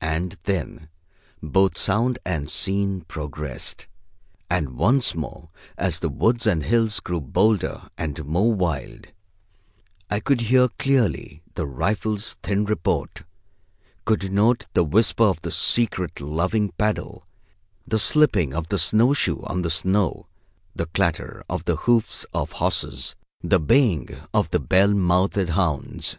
[0.00, 0.90] And then
[1.42, 3.88] both sound and scene progressed,
[4.48, 9.08] and once more as the woods and hills grew bolder and more wild,
[10.08, 13.24] I could hear clearly the rifle's thin report,
[14.04, 17.26] could note the whisper of the secret loving paddle,
[17.84, 20.28] the slipping of the snow shoe on the snow,
[20.76, 26.18] the clatter of the hoofs of horses, the baying of the bell mouthed hounds.